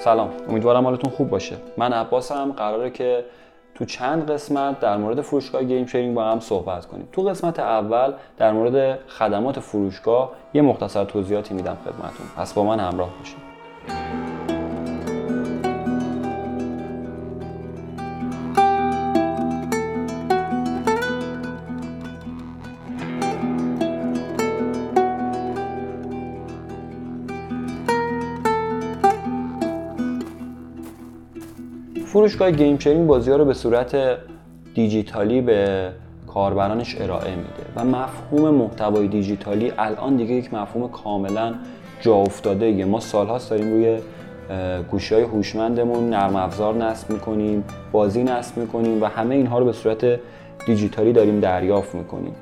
سلام. 0.00 0.30
امیدوارم 0.48 0.84
حالتون 0.84 1.10
خوب 1.10 1.30
باشه. 1.30 1.56
من 1.76 1.92
عباسم. 1.92 2.52
قراره 2.52 2.90
که 2.90 3.24
تو 3.74 3.84
چند 3.84 4.30
قسمت 4.30 4.80
در 4.80 4.96
مورد 4.96 5.20
فروشگاه 5.20 5.64
گیم 5.64 5.86
شیرینگ 5.86 6.14
با 6.14 6.24
هم 6.24 6.40
صحبت 6.40 6.86
کنیم. 6.86 7.08
تو 7.12 7.22
قسمت 7.22 7.58
اول 7.60 8.12
در 8.38 8.52
مورد 8.52 8.98
خدمات 9.08 9.60
فروشگاه 9.60 10.32
یه 10.54 10.62
مختصر 10.62 11.04
توضیحاتی 11.04 11.54
میدم 11.54 11.76
خدمتون. 11.84 12.26
پس 12.36 12.52
با 12.52 12.64
من 12.64 12.80
همراه 12.80 13.10
باشید. 13.18 13.49
فروشگاه 32.12 32.50
گیم 32.50 32.78
شیرینگ 32.78 33.06
بازی 33.06 33.30
ها 33.30 33.36
رو 33.36 33.44
به 33.44 33.54
صورت 33.54 33.96
دیجیتالی 34.74 35.40
به 35.40 35.90
کاربرانش 36.26 36.96
ارائه 37.00 37.30
میده 37.30 37.64
و 37.76 37.84
مفهوم 37.84 38.54
محتوای 38.54 39.08
دیجیتالی 39.08 39.72
الان 39.78 40.16
دیگه 40.16 40.34
یک 40.34 40.54
مفهوم 40.54 40.88
کاملا 40.88 41.54
جا 42.00 42.14
افتاده. 42.14 42.84
ما 42.84 43.00
سالهاست 43.00 43.50
داریم 43.50 43.72
روی 43.72 43.98
گوشی 44.90 45.14
های 45.14 45.24
هوشمندمون 45.24 46.10
نرم 46.10 46.36
افزار 46.36 46.74
نصب 46.74 47.10
می‌کنیم 47.10 47.64
بازی 47.92 48.22
نصب 48.22 48.56
می‌کنیم 48.56 49.02
و 49.02 49.06
همه 49.06 49.34
اینها 49.34 49.58
رو 49.58 49.64
به 49.64 49.72
صورت 49.72 50.20
دیجیتالی 50.66 51.12
داریم 51.12 51.40
دریافت 51.40 51.94
می‌کنیم. 51.94 52.34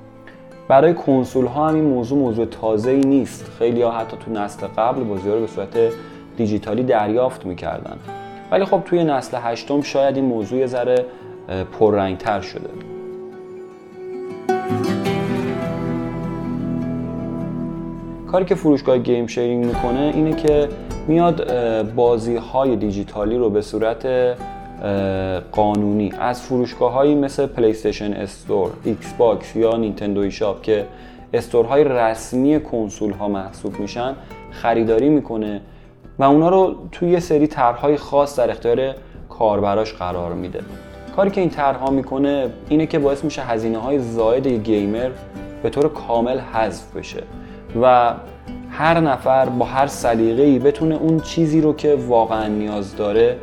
برای 0.69 0.94
کنسول 0.94 1.46
ها 1.46 1.69
هم 1.69 1.74
این 1.74 1.84
موضوع 1.84 2.19
موضوع 2.19 2.46
تازه 2.46 2.91
ای 2.91 3.00
نیست. 3.00 3.50
خیلی 3.58 3.82
ها 3.82 3.91
حتی 3.91 4.16
تو 4.16 4.32
نسل 4.32 4.66
قبل 4.66 5.05
بازی 5.05 5.30
رو 5.30 5.41
به 5.41 5.46
صورت 5.46 5.78
دیجیتالی 6.36 6.82
دریافت 6.82 7.47
می‌کردن. 7.47 7.97
ولی 8.50 8.64
خب 8.64 8.82
توی 8.84 9.04
نسل 9.04 9.36
هشتم 9.42 9.80
شاید 9.80 10.16
این 10.16 10.24
موضوع 10.24 10.66
ذره 10.66 11.04
پررنگتر 11.78 12.41
شده. 12.41 12.68
کاری 18.30 18.44
که 18.44 18.54
فروشگاه 18.54 18.98
Game 18.98 19.27
Sharing 19.27 19.64
می‌کنه 19.64 20.12
اینه 20.14 20.32
که 20.32 20.69
میاد 21.08 21.46
بازی 21.94 22.36
های 22.36 22.76
دیجیتالی 22.76 23.36
رو 23.36 23.50
به 23.50 23.60
صورت 23.60 24.06
قانونی 25.52 26.12
از 26.20 26.42
فروشگاه 26.42 26.92
هایی 26.92 27.14
مثل 27.14 27.46
PlayStation 27.47 28.12
Store، 28.12 28.70
Xbox 28.84 29.56
یا 29.56 29.76
Nintendo 29.77 30.31
Shop 30.31 30.62
که 30.62 30.84
store 31.34 31.70
های 31.70 31.84
رسمی 31.84 32.60
کنسول 32.60 33.12
ها 33.12 33.28
محسوب 33.28 33.80
میشن 33.80 34.14
خریداری 34.50 35.08
می‌کنه 35.08 35.60
و 36.19 36.24
اونا 36.24 36.48
رو 36.48 36.74
توی 36.92 37.11
یه 37.11 37.20
سری 37.20 37.47
طرحهای 37.47 37.97
خاص 37.97 38.38
در 38.38 38.50
اختیار 38.50 38.94
کاربراش 39.28 39.92
قرار 39.94 40.33
میده. 40.33 40.60
کاری 41.16 41.30
که 41.30 41.41
این 41.41 41.50
طرحها 41.50 41.91
می‌کنه 41.91 42.50
اینه 42.69 42.86
که 42.86 42.98
باعث 42.98 43.25
میشه 43.25 43.42
هزینه 43.42 43.78
های 43.78 43.98
زاید 43.98 44.47
گیمر 44.47 45.10
به 45.62 45.70
طور 45.70 45.88
کامل 45.88 46.38
حذف 46.38 46.97
بشه 46.97 47.22
و 47.83 48.14
هر 48.70 49.00
نفر 49.00 49.48
با 49.48 49.64
هر 49.64 49.86
سلیقه‌ای 49.86 50.58
بتونه 50.58 50.94
اون 50.94 51.20
چیزی 51.20 51.60
رو 51.60 51.75
که 51.75 51.98
واقعا 52.08 52.48
نیاز 52.48 52.97
داره 52.97 53.36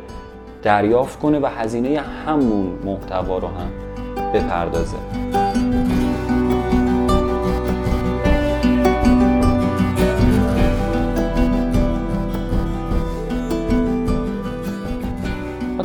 دریافت 0.62 1.18
کنه 1.18 1.38
و 1.38 1.46
هزینه 1.46 2.00
همون 2.26 2.78
محتوا 2.84 3.38
رو 3.38 3.48
هم 3.48 3.70
بپردازه. 4.34 5.45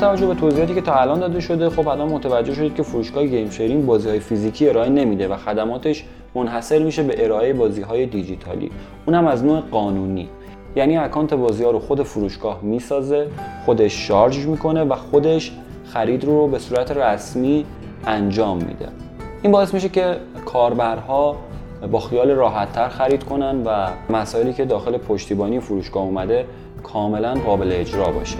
توجه 0.01 0.27
به 0.27 0.35
توضیحاتی 0.35 0.75
که 0.75 0.81
تا 0.81 0.93
الان 0.93 1.19
داده 1.19 1.39
شده 1.39 1.69
خب 1.69 1.87
الان 1.87 2.09
متوجه 2.09 2.53
شدید 2.53 2.75
که 2.75 2.83
فروشگاه 2.83 3.25
گیم 3.25 3.49
شیرینگ 3.49 3.85
بازی 3.85 4.09
های 4.09 4.19
فیزیکی 4.19 4.69
ارائه 4.69 4.89
نمیده 4.89 5.27
و 5.27 5.37
خدماتش 5.37 6.05
منحصر 6.35 6.79
میشه 6.79 7.03
به 7.03 7.25
ارائه 7.25 7.53
بازی 7.53 7.81
های 7.81 8.05
دیجیتالی. 8.05 8.71
اونم 9.05 9.27
از 9.27 9.45
نوع 9.45 9.59
قانونی. 9.59 10.29
یعنی 10.75 10.97
اکانت 10.97 11.33
بازی 11.33 11.63
ها 11.63 11.71
رو 11.71 11.79
خود 11.79 12.03
فروشگاه 12.03 12.59
می‌سازه 12.61 13.27
خودش 13.65 14.07
شارژ 14.07 14.45
می‌کنه 14.45 14.83
و 14.83 14.95
خودش 14.95 15.51
خرید 15.85 16.23
رو 16.23 16.47
به 16.47 16.59
صورت 16.59 16.91
رسمی 16.91 17.65
انجام 18.05 18.57
میده. 18.57 18.87
این 19.41 19.51
باعث 19.51 19.73
میشه 19.73 19.89
که 19.89 20.15
کاربرها 20.45 21.35
با 21.91 21.99
خیال 21.99 22.31
راحتتر 22.31 22.87
خرید 22.87 23.23
کنن 23.23 23.63
و 23.65 23.87
مسائلی 24.09 24.53
که 24.53 24.65
داخل 24.65 24.97
پشتیبانی 24.97 25.59
فروشگاه 25.59 26.03
اومده 26.03 26.45
کاملا 26.83 27.33
قابل 27.33 27.71
اجرا 27.71 28.11
باشه. 28.11 28.37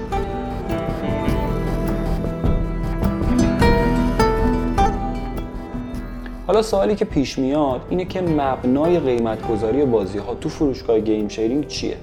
حالا 6.52 6.62
سوالی 6.62 6.96
که 6.96 7.06
پیش 7.06 7.40
میاد 7.40 7.82
اینه 7.90 8.06
که 8.06 8.22
مبنای 8.22 9.00
قیمت 9.00 9.48
گذاری 9.48 9.86
بازی 9.86 10.18
ها 10.18 10.36
تو 10.36 10.50
فروشگاه 10.50 11.00
گیم 11.00 11.28
شیرینگ 11.28 11.68
چیه؟ 11.68 11.98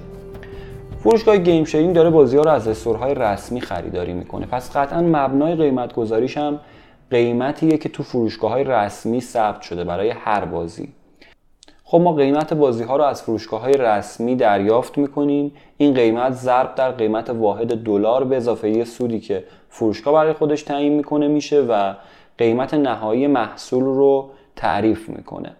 فروشگاه 1.03 1.37
گیم 1.37 1.65
شیرینگ 1.65 1.95
داره 1.95 2.09
بازی 2.09 2.37
ها 2.37 2.43
رو 2.43 2.51
از 2.51 2.67
استورهای 2.67 3.13
رسمی 3.13 3.61
خریداری 3.61 4.13
می‌کنه. 4.13 4.45
پس 4.45 4.77
قطعا 4.77 5.01
مبنای 5.01 5.55
قیمت 5.55 5.93
گذاریش 5.93 6.37
هم 6.37 6.59
قیمتیه 7.11 7.77
که 7.77 7.89
تو 7.89 8.03
فروشگاه 8.03 8.51
های 8.51 8.63
رسمی 8.63 9.21
ثبت 9.21 9.61
شده 9.61 9.83
برای 9.83 10.09
هر 10.09 10.45
بازی. 10.45 10.89
خب 11.83 12.01
ما 12.01 12.13
قیمت 12.13 12.53
بازی 12.53 12.83
ها 12.83 12.97
رو 12.97 13.03
از 13.03 13.21
فروشگاه 13.21 13.61
های 13.61 13.73
رسمی 13.73 14.35
دریافت 14.35 14.97
می‌کنیم. 14.97 15.51
این 15.77 15.93
قیمت 15.93 16.33
ضرب 16.33 16.75
در 16.75 16.91
قیمت 16.91 17.29
واحد 17.29 17.83
دلار 17.83 18.23
به 18.23 18.37
اضافه 18.37 18.85
سودی 18.85 19.19
که 19.19 19.43
فروشگاه 19.69 20.13
برای 20.13 20.33
خودش 20.33 20.63
تعیین 20.63 20.93
می‌کنه 20.93 21.27
میشه 21.27 21.61
و 21.61 21.93
قیمت 22.39 22.73
نهایی 22.73 23.27
محصول 23.27 23.83
رو 23.83 24.29
تعریف 24.55 25.09
می‌کنه. 25.09 25.51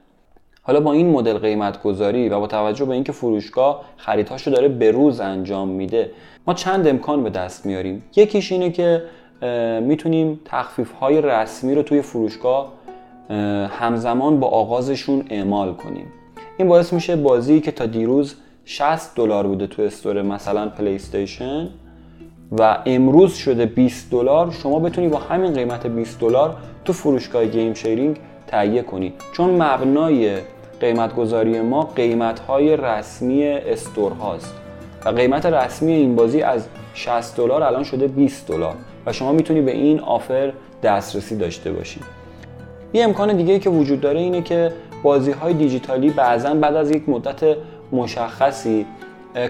حالا 0.61 0.79
با 0.79 0.93
این 0.93 1.09
مدل 1.09 1.37
قیمت 1.37 1.83
گذاری 1.83 2.29
و 2.29 2.39
با 2.39 2.47
توجه 2.47 2.85
به 2.85 2.93
اینکه 2.93 3.11
فروشگاه 3.11 3.85
خریدهاشو 3.97 4.51
داره 4.51 4.67
به 4.67 4.91
روز 4.91 5.19
انجام 5.19 5.69
میده 5.69 6.11
ما 6.47 6.53
چند 6.53 6.87
امکان 6.87 7.23
به 7.23 7.29
دست 7.29 7.65
میاریم. 7.65 8.03
یکیش 8.15 8.51
اینه 8.51 8.71
که 8.71 9.03
می‌تونیم 9.81 10.39
تخفیف 10.45 10.91
های 10.91 11.21
رسمی 11.21 11.75
رو 11.75 11.83
توی 11.83 12.01
فروشگاه 12.01 12.73
همزمان 13.69 14.39
با 14.39 14.47
آغازشون 14.47 15.25
اعمال 15.29 15.73
کنیم. 15.73 16.05
این 16.57 16.67
باعث 16.67 16.93
میشه 16.93 17.15
بازی 17.15 17.61
که 17.61 17.71
تا 17.71 17.85
دیروز 17.85 18.35
60 18.65 19.15
دلار 19.15 19.47
بوده 19.47 19.67
تو 19.67 19.81
store 19.81 20.21
مثلا 20.21 20.69
PlayStation 20.69 21.69
و 22.51 22.77
امروز 22.85 23.33
شده 23.33 23.65
20 23.65 24.11
دلار 24.11 24.51
شما 24.51 24.79
بتونی 24.79 25.07
با 25.07 25.17
همین 25.17 25.53
قیمت 25.53 25.87
20 25.87 26.19
دلار 26.19 26.55
تو 26.85 26.93
فروشگاه 26.93 27.45
Game 27.45 27.73
Sharing 27.73 28.17
تهیه 28.47 28.81
کنی. 28.81 29.13
چون 29.33 29.61
مبنای 29.61 30.37
قیمت 30.79 31.15
گذاری 31.15 31.61
ما 31.61 31.83
قیمت 31.83 32.39
های 32.39 32.77
رسمی 32.77 33.47
store 33.47 34.11
هاست. 34.11 34.53
و 35.05 35.09
قیمت 35.09 35.45
رسمی 35.45 35.91
این 35.91 36.15
بازی 36.15 36.41
از 36.41 36.67
60 36.93 37.37
دلار 37.37 37.63
الان 37.63 37.83
شده 37.83 38.07
20 38.07 38.47
دلار. 38.47 38.75
و 39.05 39.13
شما 39.13 39.31
می‌تونی 39.31 39.61
به 39.61 39.71
این 39.71 39.99
آفر 39.99 40.53
دسترسی 40.83 41.37
داشته 41.37 41.71
باشی. 41.71 41.99
یه 42.93 43.03
امکان 43.03 43.37
دیگه 43.37 43.59
که 43.59 43.69
وجود 43.69 44.01
داره 44.01 44.19
اینه 44.19 44.41
که 44.41 44.71
بازی 45.03 45.31
های 45.31 45.53
دیجیتالی 45.53 46.09
بعضا 46.09 46.53
بعد 46.53 46.75
از 46.75 46.91
یک 46.91 47.09
مدت 47.09 47.57
مشخصی 47.91 48.85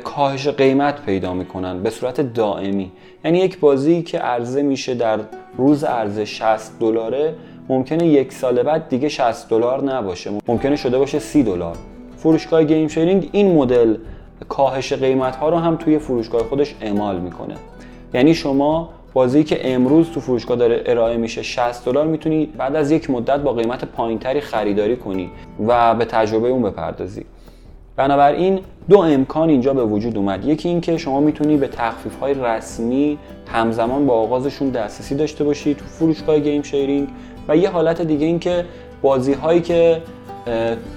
کاهش 0.04 0.48
قیمت 0.48 1.06
پیدا 1.06 1.34
می‌کنن 1.34 1.84
به 1.84 1.90
صورت 1.90 2.22
دائمی. 2.22 2.92
یعنی 3.26 3.38
یک 3.38 3.60
بازی 3.60 4.02
که 4.02 4.20
عرضه 4.20 4.62
میشه 4.62 4.96
در 4.96 5.20
روز 5.58 5.84
عرضه 5.84 6.26
60 6.26 6.80
دلاره 6.80 7.34
ممکنه 7.70 8.08
یک 8.08 8.34
سال 8.34 8.64
بعد 8.64 8.90
دیگه 8.90 9.10
60 9.10 9.50
دلار 9.50 9.84
نباشه. 9.84 10.32
ممکنه 10.48 10.76
شده 10.76 10.98
باشه 10.98 11.20
30 11.20 11.44
دلار. 11.44 11.76
فروشگاه 12.18 12.64
گیم 12.64 12.88
شیرینگ 12.88 13.30
این 13.32 13.56
مدل 13.56 13.98
کاهش 14.50 14.94
قیمت 14.94 15.36
ها 15.36 15.50
رو 15.50 15.58
هم 15.58 15.76
توی 15.76 16.00
فروشگاه 16.00 16.44
خودش 16.44 16.76
اعمال 16.82 17.20
می‌کنه. 17.20 17.56
یعنی 18.14 18.34
شما 18.34 18.90
بازی 19.14 19.44
که 19.44 19.74
امروز 19.74 20.12
تو 20.12 20.20
فروشگاه 20.20 20.58
داره 20.58 20.84
ارائه 20.86 21.18
میشه 21.18 21.42
60 21.42 21.86
دلار 21.86 22.08
می‌تونی 22.08 22.46
بعد 22.46 22.76
از 22.76 22.92
یک 22.92 23.10
مدت 23.10 23.40
با 23.40 23.54
قیمت 23.54 23.86
پایینتری 23.86 24.42
خریداری 24.42 24.96
کنی 24.96 25.30
و 25.68 25.96
به 25.96 26.06
تجربه 26.06 26.48
اون 26.48 26.62
بپردازی. 26.62 27.26
بنابراین 28.00 28.60
دو 28.90 29.00
امکان 29.00 29.50
اینجا 29.50 29.74
به 29.74 29.84
وجود 29.84 30.18
اومد. 30.18 30.46
یکی 30.46 30.70
اینکه 30.70 30.98
شما 30.98 31.20
می‌تونی 31.20 31.58
به 31.58 31.68
تخفیف 31.68 32.20
های 32.20 32.34
رسمی 32.34 33.18
همزمان 33.48 34.06
با 34.06 34.14
آغازشون 34.14 34.70
دسترسی 34.70 35.16
داشته 35.16 35.44
باشی 35.44 35.76
تو 35.76 35.86
فروشگاه 35.86 36.40
گیم 36.40 36.62
شیرینگ 36.62 37.08
و 37.48 37.58
یه 37.58 37.70
حالت 37.70 38.02
دیگه 38.02 38.26
اینکه 38.26 38.66
بازی 39.02 39.34
هایی 39.34 39.62
که 39.62 40.02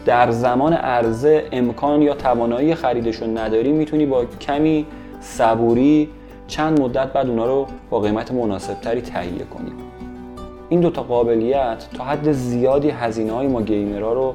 در 0.06 0.30
زمان 0.30 0.72
عرضه 0.72 1.44
امکان 1.52 2.02
یا 2.02 2.14
توانایی 2.14 2.74
خریدشون 2.74 3.38
نداری 3.38 3.72
می‌تونی 3.72 4.06
با 4.06 4.24
کمی 4.24 4.86
صبوری 5.20 6.08
چند 6.46 6.80
مدت 6.80 7.12
بعد 7.12 7.28
اونا 7.28 7.46
رو 7.46 7.66
با 7.90 8.00
قیمت 8.00 8.32
مناسبتری 8.32 9.00
تهیه 9.00 9.44
کنی. 9.44 9.72
این 10.68 10.80
دوتا 10.80 11.02
قابلیت 11.02 11.86
تا 11.94 12.04
حد 12.04 12.32
زیادی 12.32 12.90
هزینه 12.90 13.32
های 13.32 13.46
ما 13.46 13.62
گیمرها 13.62 14.12
رو 14.12 14.34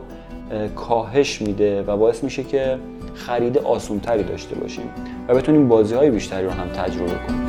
کاهش 0.76 1.42
میده 1.42 1.84
و 1.84 1.98
باعث 1.98 2.24
میشه 2.24 2.44
که 2.44 2.78
خرید 3.14 3.58
آسونتری 3.58 4.24
داشته 4.24 4.56
باشیم 4.56 4.90
و 5.28 5.36
بتونیم 5.36 5.68
بازی 5.68 5.96
های 5.96 6.12
بیشتری 6.12 6.46
رو 6.46 6.52
هم 6.52 6.68
تجربه 6.68 7.12
کنیم. 7.28 7.48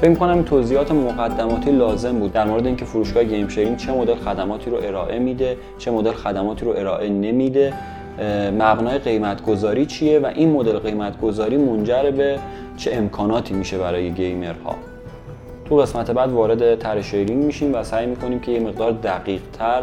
فکر 0.00 0.14
کنم 0.14 0.34
این 0.34 0.44
توضیحات 0.44 0.92
مقدماتی 0.92 1.70
لازم 1.70 2.18
بود 2.18 2.32
در 2.32 2.44
مورد 2.44 2.66
اینکه 2.66 2.84
فروشگاه 2.84 3.24
گیم 3.24 3.48
شیرینگ 3.48 3.76
چه 3.76 3.92
مدل 3.92 4.14
خدماتی 4.14 4.70
رو 4.70 4.76
ارائه 4.76 5.18
میده 5.18 5.56
چه 5.78 5.90
مدل 5.90 6.12
خدماتی 6.12 6.64
رو 6.64 6.70
ارائه 6.70 7.08
نمیده 7.08 7.74
مبنای 8.58 8.98
قیمت 8.98 9.44
گذاری 9.44 9.86
چیه 9.86 10.18
و 10.18 10.26
این 10.26 10.50
مدل 10.50 10.78
قیمت 10.78 11.20
گذاری 11.20 11.56
منجر 11.56 12.10
به 12.10 12.38
چه 12.76 12.90
امکاناتی 12.94 13.54
میشه 13.54 13.78
برای 13.78 14.10
گیمرها. 14.10 14.91
تو 15.72 15.78
قسمت 15.78 16.10
بعد 16.10 16.30
وارد 16.30 16.74
طرح 16.74 17.00
شیرینگ 17.00 17.44
میشیم 17.44 17.74
و 17.74 17.82
سعی 17.82 18.06
می‌کنیم 18.06 18.40
که 18.40 18.52
یه 18.52 18.60
مقدار 18.60 18.92
دقیق 18.92 19.40
تر 19.52 19.82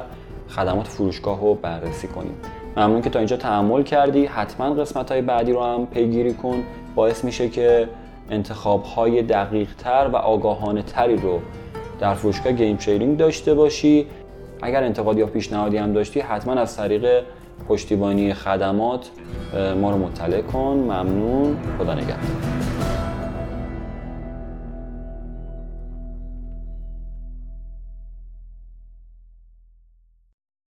خدمات 0.49 0.87
فروشگاه 0.87 1.41
رو 1.41 1.53
بررسی 1.53 2.07
کنیم. 2.07 2.33
ممنون 2.77 3.01
که 3.01 3.09
تا 3.09 3.19
اینجا 3.19 3.37
تحمل 3.37 3.83
کردی. 3.83 4.25
حتما 4.25 4.73
قسمت 4.73 5.11
های 5.11 5.21
بعدی 5.21 5.51
رو 5.51 5.63
هم 5.63 5.85
پیگیری 5.85 6.33
کن. 6.33 6.63
باعث 6.95 7.23
میشه 7.23 7.49
که 7.49 7.89
انتخاب 8.29 8.83
های 8.83 9.21
دقیق 9.21 9.69
تر 9.77 10.09
و 10.13 10.15
آگاهانه 10.15 10.81
تری 10.81 11.15
رو 11.15 11.39
در 11.99 12.13
فروشگاه 12.13 12.53
گیم 12.53 12.77
شیرینگ 12.77 13.17
داشته 13.17 13.53
باشی. 13.53 14.07
اگر 14.61 14.83
انتقاد 14.83 15.17
یا 15.17 15.25
پیشنهادی 15.25 15.77
هم 15.77 15.93
داشتی 15.93 16.19
حتما 16.19 16.53
از 16.53 16.77
طریق 16.77 17.23
پشتیبانی 17.67 18.33
خدمات 18.33 19.09
ما 19.81 19.91
رو 19.91 19.97
مطلع 19.97 20.41
کن. 20.41 20.59
ممنون. 20.59 21.57
خدا 21.79 21.93
نگهدار. 21.93 22.98